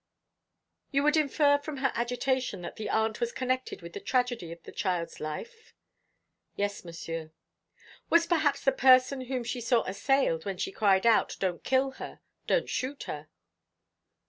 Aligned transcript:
"You 0.89 1.03
would 1.03 1.15
infer 1.15 1.59
from 1.59 1.77
her 1.77 1.91
agitation 1.93 2.63
that 2.63 2.75
the 2.75 2.89
aunt 2.89 3.19
was 3.19 3.31
connected 3.31 3.83
with 3.83 3.93
the 3.93 3.99
tragedy 3.99 4.51
of 4.51 4.63
the 4.63 4.71
child's 4.71 5.19
life?" 5.19 5.75
"Yes, 6.55 6.83
Monsieur." 6.83 7.33
"Was 8.09 8.25
perhaps 8.25 8.63
the 8.65 8.71
person 8.71 9.25
whom 9.25 9.43
she 9.43 9.61
saw 9.61 9.83
assailed 9.83 10.43
when 10.43 10.57
she 10.57 10.71
cried 10.71 11.05
out, 11.05 11.37
'Don't 11.39 11.63
kill 11.63 11.91
her; 12.01 12.19
don't 12.47 12.67
shoot 12.67 13.03
her!'" 13.03 13.29